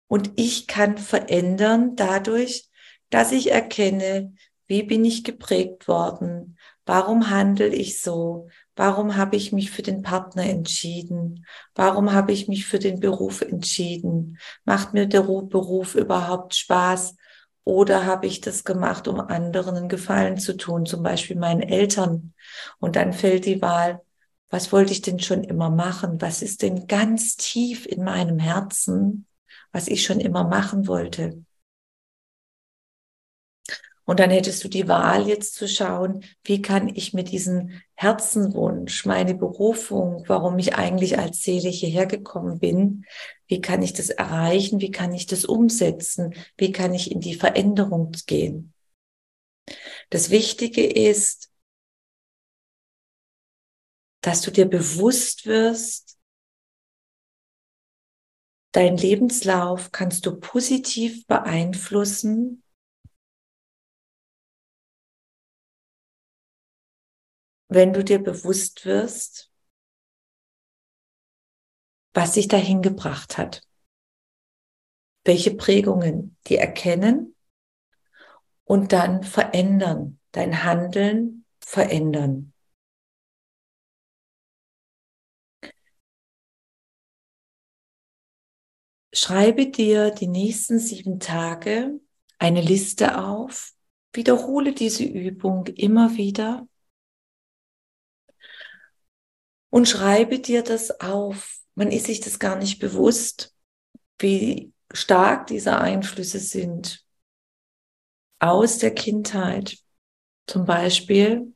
und 0.08 0.32
ich 0.36 0.68
kann 0.68 0.98
verändern 0.98 1.96
dadurch, 1.96 2.70
dass 3.10 3.32
ich 3.32 3.52
erkenne, 3.52 4.34
wie 4.68 4.84
bin 4.84 5.04
ich 5.04 5.24
geprägt 5.24 5.88
worden, 5.88 6.58
warum 6.86 7.32
handle 7.32 7.70
ich 7.70 8.02
so, 8.02 8.48
warum 8.76 9.18
habe 9.18 9.36
ich 9.36 9.52
mich 9.52 9.72
für 9.72 9.82
den 9.82 10.04
Partner 10.04 10.44
entschieden, 10.44 11.46
warum 11.74 12.14
habe 12.14 12.32
ich 12.32 12.48
mich 12.48 12.68
für 12.68 12.80
den 12.80 13.00
Beruf 13.00 13.42
entschieden, 13.42 14.38
macht 14.66 14.94
mir 14.94 15.08
der 15.08 15.22
Beruf 15.22 15.96
überhaupt 15.96 16.56
Spaß? 16.56 17.16
Oder 17.64 18.06
habe 18.06 18.26
ich 18.26 18.42
das 18.42 18.64
gemacht, 18.64 19.08
um 19.08 19.20
anderen 19.20 19.76
einen 19.76 19.90
Gefallen 19.90 20.38
zu 20.38 20.58
tun, 20.58 20.86
zum 20.88 21.04
Beispiel 21.04 21.38
meinen 21.38 21.62
Eltern. 21.62 22.34
Und 22.80 22.96
dann 22.96 23.14
fällt 23.14 23.46
die 23.46 23.62
Wahl, 23.62 24.02
was 24.50 24.72
wollte 24.72 24.92
ich 24.92 25.02
denn 25.02 25.20
schon 25.20 25.44
immer 25.44 25.70
machen? 25.70 26.22
Was 26.22 26.42
ist 26.42 26.62
denn 26.64 26.88
ganz 26.88 27.36
tief 27.36 27.86
in 27.86 28.04
meinem 28.04 28.40
Herzen, 28.40 29.28
was 29.72 29.88
ich 29.88 30.04
schon 30.04 30.20
immer 30.20 30.44
machen 30.44 30.88
wollte? 30.88 31.44
Und 34.10 34.20
dann 34.20 34.32
hättest 34.32 34.64
du 34.64 34.70
die 34.70 34.88
Wahl 34.88 35.28
jetzt 35.28 35.54
zu 35.54 35.68
schauen, 35.68 36.24
wie 36.44 36.64
kann 36.64 36.90
ich 36.96 37.14
mit 37.14 37.30
diesem 37.30 37.80
Herzenwunsch, 37.94 39.06
meine 39.06 39.36
Berufung, 39.36 40.24
warum 40.26 40.58
ich 40.58 40.74
eigentlich 40.74 41.20
als 41.20 41.44
Seele 41.44 41.70
hierher 41.70 42.08
gekommen 42.08 42.58
bin, 42.58 43.06
wie 43.46 43.62
kann 43.62 43.84
ich 43.84 43.94
das 43.94 44.10
erreichen, 44.10 44.82
wie 44.82 44.90
kann 44.90 45.14
ich 45.14 45.28
das 45.28 45.46
umsetzen, 45.46 46.34
wie 46.58 46.72
kann 46.72 46.96
ich 46.96 47.12
in 47.12 47.20
die 47.20 47.36
Veränderung 47.36 48.12
gehen. 48.26 48.74
Das 50.10 50.32
Wichtige 50.32 50.84
ist, 50.84 51.49
dass 54.22 54.42
du 54.42 54.52
dir 54.52 54.66
bewusst 54.66 55.46
wirst, 55.46 56.18
dein 58.72 58.98
Lebenslauf 58.98 59.92
kannst 59.92 60.26
du 60.26 60.40
positiv 60.40 61.26
beeinflussen 61.26 62.64
wenn 67.70 67.94
du 67.94 68.04
dir 68.04 68.20
bewusst 68.20 68.86
wirst, 68.86 69.52
was 72.14 72.34
sich 72.34 72.48
dahin 72.48 72.82
gebracht 72.82 73.38
hat, 73.38 73.62
welche 75.24 75.56
Prägungen 75.56 76.36
die 76.48 76.58
erkennen 76.58 77.36
und 78.64 78.92
dann 78.92 79.24
verändern, 79.24 80.20
dein 80.32 80.64
Handeln 80.64 81.46
verändern. 81.60 82.54
Schreibe 89.22 89.68
dir 89.70 90.12
die 90.12 90.28
nächsten 90.28 90.80
sieben 90.80 91.20
Tage 91.20 92.00
eine 92.38 92.62
Liste 92.62 93.22
auf, 93.22 93.74
wiederhole 94.14 94.72
diese 94.72 95.04
Übung 95.04 95.68
immer 95.68 96.16
wieder 96.16 96.66
und 99.70 99.90
schreibe 99.90 100.40
dir 100.40 100.64
das 100.64 101.02
auf. 101.02 101.60
Man 101.76 101.92
ist 101.92 102.06
sich 102.06 102.22
das 102.22 102.40
gar 102.40 102.56
nicht 102.56 102.80
bewusst, 102.80 103.54
wie 104.20 104.72
stark 104.94 105.48
diese 105.48 105.78
Einflüsse 105.78 106.40
sind 106.40 107.06
aus 108.40 108.78
der 108.78 108.94
Kindheit. 108.94 109.80
Zum 110.48 110.64
Beispiel, 110.64 111.54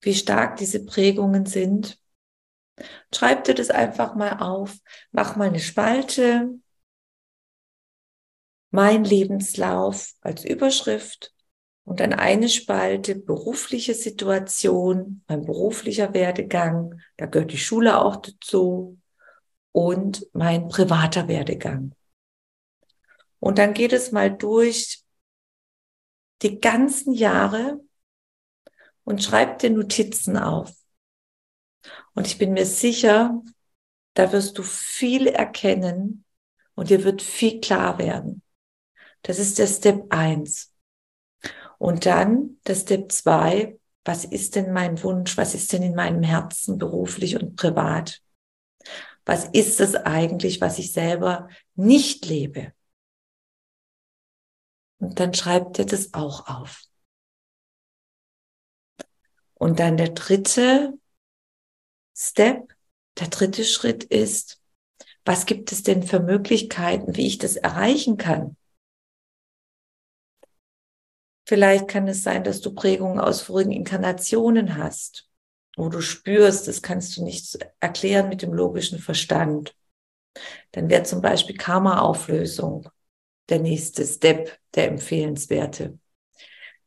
wie 0.00 0.14
stark 0.14 0.58
diese 0.58 0.84
Prägungen 0.84 1.44
sind. 1.44 1.98
Schreib 3.14 3.44
dir 3.44 3.54
das 3.54 3.70
einfach 3.70 4.14
mal 4.14 4.38
auf. 4.38 4.76
Mach 5.10 5.36
mal 5.36 5.48
eine 5.48 5.60
Spalte. 5.60 6.50
Mein 8.70 9.04
Lebenslauf 9.04 10.12
als 10.22 10.44
Überschrift 10.44 11.34
und 11.84 12.00
dann 12.00 12.12
eine 12.12 12.48
Spalte 12.48 13.16
berufliche 13.16 13.94
Situation, 13.94 15.22
mein 15.28 15.44
beruflicher 15.44 16.14
Werdegang, 16.14 17.00
da 17.16 17.26
gehört 17.26 17.52
die 17.52 17.58
Schule 17.58 18.00
auch 18.00 18.16
dazu 18.16 18.98
und 19.72 20.26
mein 20.32 20.68
privater 20.68 21.28
Werdegang. 21.28 21.94
Und 23.40 23.58
dann 23.58 23.74
geht 23.74 23.92
es 23.92 24.12
mal 24.12 24.30
durch 24.30 25.02
die 26.42 26.60
ganzen 26.60 27.12
Jahre 27.12 27.80
und 29.04 29.22
schreibt 29.22 29.62
dir 29.62 29.70
Notizen 29.70 30.36
auf. 30.36 30.72
Und 32.14 32.26
ich 32.26 32.38
bin 32.38 32.52
mir 32.52 32.66
sicher, 32.66 33.42
da 34.14 34.32
wirst 34.32 34.58
du 34.58 34.62
viel 34.62 35.26
erkennen 35.26 36.24
und 36.74 36.90
dir 36.90 37.04
wird 37.04 37.22
viel 37.22 37.60
klar 37.60 37.98
werden. 37.98 38.42
Das 39.22 39.38
ist 39.38 39.58
der 39.58 39.66
Step 39.66 40.06
eins. 40.10 40.74
Und 41.78 42.06
dann 42.06 42.58
das 42.64 42.82
Step 42.82 43.10
2, 43.10 43.78
was 44.04 44.24
ist 44.24 44.56
denn 44.56 44.72
mein 44.72 45.02
Wunsch? 45.02 45.36
Was 45.36 45.54
ist 45.54 45.72
denn 45.72 45.82
in 45.82 45.94
meinem 45.94 46.22
Herzen 46.22 46.78
beruflich 46.78 47.40
und 47.40 47.56
privat? 47.56 48.22
Was 49.24 49.46
ist 49.46 49.80
es 49.80 49.94
eigentlich, 49.94 50.60
was 50.60 50.78
ich 50.78 50.92
selber 50.92 51.48
nicht 51.74 52.26
lebe? 52.26 52.72
Und 54.98 55.18
dann 55.18 55.34
schreibt 55.34 55.78
ihr 55.78 55.86
das 55.86 56.14
auch 56.14 56.46
auf. 56.46 56.82
Und 59.54 59.78
dann 59.78 59.96
der 59.96 60.10
dritte 60.10 60.98
Step, 62.24 62.72
der 63.18 63.26
dritte 63.26 63.64
Schritt 63.64 64.04
ist, 64.04 64.62
was 65.24 65.44
gibt 65.44 65.72
es 65.72 65.82
denn 65.82 66.04
für 66.04 66.20
Möglichkeiten, 66.20 67.16
wie 67.16 67.26
ich 67.26 67.38
das 67.38 67.56
erreichen 67.56 68.16
kann? 68.16 68.56
Vielleicht 71.48 71.88
kann 71.88 72.06
es 72.06 72.22
sein, 72.22 72.44
dass 72.44 72.60
du 72.60 72.76
Prägungen 72.76 73.18
aus 73.18 73.42
vorigen 73.42 73.72
Inkarnationen 73.72 74.76
hast, 74.76 75.28
wo 75.76 75.88
du 75.88 76.00
spürst, 76.00 76.68
das 76.68 76.80
kannst 76.80 77.16
du 77.16 77.24
nicht 77.24 77.58
erklären 77.80 78.28
mit 78.28 78.42
dem 78.42 78.52
logischen 78.52 79.00
Verstand. 79.00 79.74
Dann 80.70 80.88
wäre 80.88 81.02
zum 81.02 81.22
Beispiel 81.22 81.56
Karma-Auflösung 81.56 82.88
der 83.48 83.58
nächste 83.58 84.06
Step, 84.06 84.60
der 84.76 84.86
empfehlenswerte. 84.86 85.98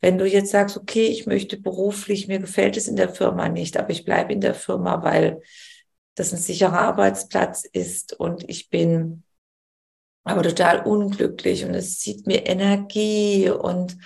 Wenn 0.06 0.20
du 0.20 0.28
jetzt 0.28 0.52
sagst, 0.52 0.78
okay, 0.78 1.08
ich 1.08 1.26
möchte 1.26 1.58
beruflich, 1.58 2.28
mir 2.28 2.38
gefällt 2.38 2.78
es 2.78 2.88
in 2.88 2.96
der 2.96 3.10
Firma 3.10 3.50
nicht, 3.50 3.76
aber 3.76 3.90
ich 3.90 4.06
bleibe 4.06 4.34
in 4.34 4.40
der 4.40 4.54
Firma, 4.54 5.02
weil 5.02 5.42
das 6.14 6.32
ein 6.32 6.38
sicherer 6.38 6.80
Arbeitsplatz 6.80 7.66
ist 7.66 8.14
und 8.14 8.48
ich 8.48 8.70
bin 8.70 9.24
aber 10.24 10.44
total 10.44 10.86
unglücklich 10.86 11.66
und 11.66 11.74
es 11.74 11.98
zieht 11.98 12.28
mir 12.28 12.46
Energie 12.46 13.50
und 13.50 13.98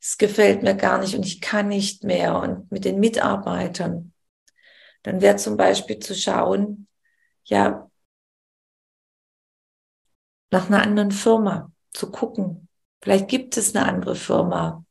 es 0.00 0.16
gefällt 0.16 0.62
mir 0.62 0.76
gar 0.76 1.00
nicht 1.00 1.16
und 1.16 1.26
ich 1.26 1.40
kann 1.40 1.66
nicht 1.66 2.04
mehr 2.04 2.38
und 2.38 2.70
mit 2.70 2.84
den 2.84 3.00
Mitarbeitern. 3.00 4.12
Dann 5.02 5.20
wäre 5.20 5.38
zum 5.38 5.56
Beispiel 5.56 5.98
zu 5.98 6.14
schauen, 6.14 6.86
ja, 7.42 7.90
nach 10.52 10.68
einer 10.68 10.84
anderen 10.84 11.10
Firma 11.10 11.72
zu 11.92 12.12
gucken. 12.12 12.68
Vielleicht 13.02 13.26
gibt 13.26 13.56
es 13.56 13.74
eine 13.74 13.86
andere 13.86 14.14
Firma, 14.14 14.84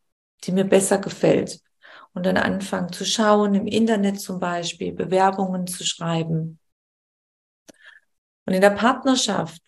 die 0.43 0.51
mir 0.51 0.65
besser 0.65 0.97
gefällt. 0.99 1.61
Und 2.13 2.25
dann 2.25 2.37
anfangen 2.37 2.91
zu 2.91 3.05
schauen, 3.05 3.53
im 3.53 3.67
Internet 3.67 4.19
zum 4.19 4.39
Beispiel, 4.39 4.91
Bewerbungen 4.91 5.67
zu 5.67 5.85
schreiben. 5.85 6.59
Und 8.45 8.53
in 8.53 8.61
der 8.61 8.71
Partnerschaft, 8.71 9.61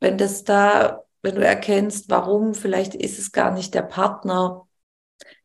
wenn 0.00 0.18
das 0.18 0.42
da, 0.42 1.04
wenn 1.22 1.36
du 1.36 1.46
erkennst, 1.46 2.10
warum, 2.10 2.54
vielleicht 2.54 2.94
ist 2.94 3.18
es 3.18 3.30
gar 3.30 3.52
nicht 3.52 3.74
der 3.74 3.82
Partner, 3.82 4.66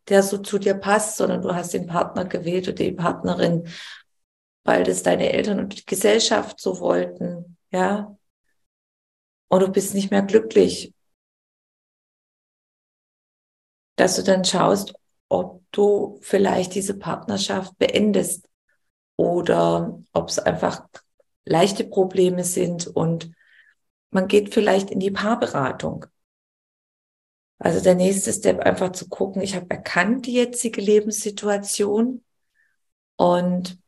der 0.10 0.24
so 0.24 0.38
zu 0.38 0.58
dir 0.58 0.74
passt, 0.74 1.18
sondern 1.18 1.42
du 1.42 1.54
hast 1.54 1.74
den 1.74 1.86
Partner 1.86 2.26
gewählt 2.26 2.68
oder 2.68 2.76
die 2.76 2.92
Partnerin, 2.94 3.68
weil 4.64 4.84
das 4.84 5.04
deine 5.04 5.32
Eltern 5.32 5.60
und 5.60 5.78
die 5.78 5.86
Gesellschaft 5.86 6.60
so 6.60 6.80
wollten, 6.80 7.58
ja. 7.72 8.18
Und 9.50 9.62
du 9.62 9.72
bist 9.72 9.94
nicht 9.94 10.12
mehr 10.12 10.24
glücklich. 10.24 10.94
Dass 13.98 14.16
du 14.16 14.24
dann 14.24 14.46
schaust, 14.46 14.94
ob 15.28 15.62
du 15.72 16.18
vielleicht 16.22 16.74
diese 16.74 16.98
Partnerschaft 16.98 17.78
beendest 17.78 18.48
oder 19.18 20.02
ob 20.14 20.30
es 20.30 20.40
einfach 20.40 20.88
leichte 21.44 21.84
Probleme 21.84 22.46
sind 22.46 22.88
und 22.88 23.32
man 24.12 24.28
geht 24.28 24.54
vielleicht 24.54 24.90
in 24.92 25.00
die 25.00 25.12
Paarberatung. 25.12 26.06
Also 27.60 27.82
der 27.82 27.96
nächste 27.96 28.32
Step 28.32 28.60
einfach 28.60 28.92
zu 28.92 29.10
gucken, 29.10 29.42
ich 29.42 29.56
habe 29.56 29.70
erkannt 29.70 30.28
die 30.28 30.34
jetzige 30.34 30.80
Lebenssituation 30.80 32.24
und 33.16 33.80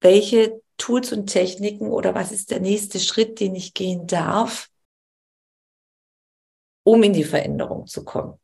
welche 0.00 0.62
Tools 0.76 1.12
und 1.12 1.26
Techniken 1.26 1.88
oder 1.88 2.14
was 2.14 2.30
ist 2.30 2.50
der 2.50 2.60
nächste 2.60 3.00
Schritt, 3.00 3.40
den 3.40 3.54
ich 3.54 3.74
gehen 3.74 4.06
darf, 4.06 4.68
um 6.84 7.02
in 7.02 7.12
die 7.12 7.24
Veränderung 7.24 7.86
zu 7.86 8.04
kommen. 8.04 8.38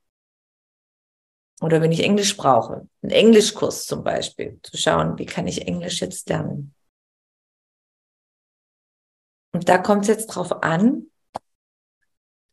Oder 1.60 1.80
wenn 1.82 1.92
ich 1.92 2.02
Englisch 2.02 2.36
brauche, 2.36 2.88
einen 3.02 3.12
Englischkurs 3.12 3.86
zum 3.86 4.02
Beispiel, 4.02 4.58
zu 4.62 4.76
schauen, 4.76 5.18
wie 5.18 5.26
kann 5.26 5.46
ich 5.46 5.66
Englisch 5.66 6.00
jetzt 6.00 6.28
lernen. 6.28 6.74
Und 9.52 9.68
da 9.68 9.78
kommt 9.78 10.02
es 10.02 10.08
jetzt 10.08 10.26
drauf 10.28 10.62
an, 10.62 11.10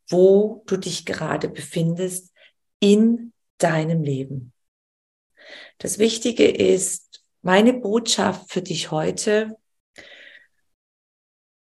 wo 0.09 0.63
du 0.67 0.77
dich 0.77 1.05
gerade 1.05 1.47
befindest 1.47 2.33
in 2.79 3.33
deinem 3.57 4.03
Leben. 4.03 4.53
Das 5.77 5.99
Wichtige 5.99 6.49
ist, 6.49 7.23
meine 7.41 7.73
Botschaft 7.73 8.51
für 8.51 8.61
dich 8.61 8.91
heute, 8.91 9.57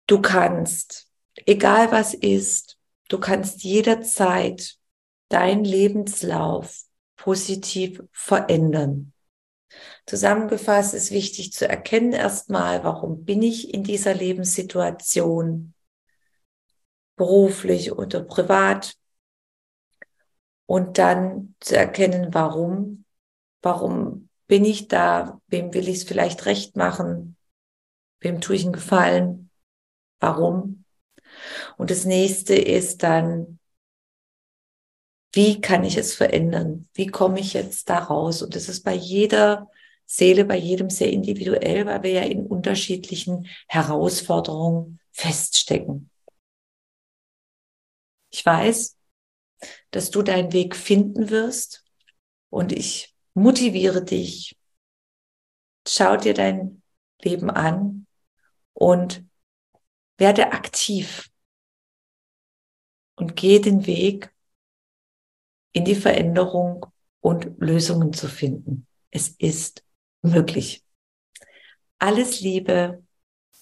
du 0.06 0.22
kannst, 0.22 1.10
egal 1.46 1.92
was 1.92 2.14
ist, 2.14 2.78
du 3.08 3.18
kannst 3.18 3.62
jederzeit 3.62 4.76
deinen 5.28 5.64
Lebenslauf 5.64 6.82
positiv 7.16 8.02
verändern. 8.12 9.12
Zusammengefasst 10.06 10.94
ist 10.94 11.10
wichtig 11.10 11.52
zu 11.52 11.68
erkennen 11.68 12.12
erstmal, 12.12 12.84
warum 12.84 13.24
bin 13.24 13.42
ich 13.42 13.72
in 13.72 13.82
dieser 13.82 14.14
Lebenssituation, 14.14 15.74
beruflich 17.16 17.92
oder 17.92 18.22
privat. 18.22 18.96
Und 20.66 20.98
dann 20.98 21.54
zu 21.60 21.76
erkennen, 21.76 22.32
warum, 22.32 23.04
warum 23.62 24.28
bin 24.46 24.64
ich 24.64 24.88
da, 24.88 25.40
wem 25.46 25.74
will 25.74 25.88
ich 25.88 25.98
es 25.98 26.04
vielleicht 26.04 26.46
recht 26.46 26.76
machen, 26.76 27.36
wem 28.20 28.40
tue 28.40 28.56
ich 28.56 28.64
einen 28.64 28.72
Gefallen, 28.72 29.50
warum. 30.20 30.83
Und 31.76 31.90
das 31.90 32.04
nächste 32.04 32.54
ist 32.54 33.02
dann, 33.02 33.58
wie 35.32 35.60
kann 35.60 35.82
ich 35.82 35.96
es 35.96 36.14
verändern? 36.14 36.88
Wie 36.94 37.08
komme 37.08 37.40
ich 37.40 37.54
jetzt 37.54 37.90
da 37.90 37.98
raus? 37.98 38.42
Und 38.42 38.54
das 38.54 38.68
ist 38.68 38.84
bei 38.84 38.94
jeder 38.94 39.68
Seele, 40.06 40.44
bei 40.44 40.56
jedem 40.56 40.90
sehr 40.90 41.10
individuell, 41.10 41.86
weil 41.86 42.02
wir 42.04 42.10
ja 42.12 42.22
in 42.22 42.46
unterschiedlichen 42.46 43.48
Herausforderungen 43.66 45.00
feststecken. 45.10 46.10
Ich 48.30 48.44
weiß, 48.44 48.96
dass 49.90 50.10
du 50.10 50.22
deinen 50.22 50.52
Weg 50.52 50.76
finden 50.76 51.30
wirst 51.30 51.84
und 52.50 52.72
ich 52.72 53.14
motiviere 53.34 54.04
dich. 54.04 54.56
Schau 55.86 56.16
dir 56.16 56.34
dein 56.34 56.82
Leben 57.22 57.50
an 57.50 58.06
und 58.72 59.24
werde 60.16 60.52
aktiv 60.52 61.30
und 63.16 63.36
geh 63.36 63.58
den 63.58 63.86
Weg 63.86 64.32
in 65.72 65.84
die 65.84 65.94
Veränderung 65.94 66.86
und 67.20 67.58
Lösungen 67.58 68.12
zu 68.12 68.28
finden. 68.28 68.86
Es 69.10 69.28
ist 69.28 69.84
möglich. 70.22 70.84
Alles 71.98 72.40
Liebe, 72.40 73.02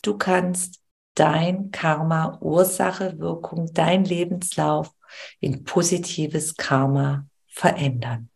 du 0.03 0.19
kannst 0.19 0.81
dein 1.15 1.71
Karma, 1.71 2.39
Ursache, 2.41 3.19
Wirkung, 3.19 3.73
dein 3.73 4.05
Lebenslauf 4.05 4.95
in 5.41 5.65
positives 5.65 6.57
Karma 6.57 7.27
verändern. 7.47 8.31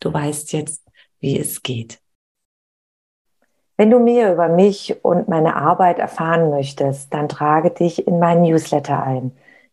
Du 0.00 0.12
weißt 0.12 0.52
jetzt, 0.52 0.84
wie 1.18 1.38
es 1.38 1.62
geht. 1.62 2.00
Wenn 3.76 3.90
du 3.90 4.00
mehr 4.00 4.32
über 4.32 4.48
mich 4.48 5.04
und 5.04 5.28
meine 5.28 5.54
Arbeit 5.56 5.98
erfahren 5.98 6.50
möchtest, 6.50 7.14
dann 7.14 7.28
trage 7.28 7.70
dich 7.70 8.06
in 8.06 8.18
meinen 8.18 8.42
Newsletter 8.42 9.02
ein. 9.02 9.36